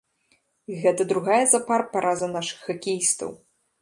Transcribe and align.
Гэта 0.85 1.05
другая 1.11 1.39
запар 1.53 1.85
параза 1.93 2.31
нашых 2.35 2.65
хакеістаў. 2.71 3.29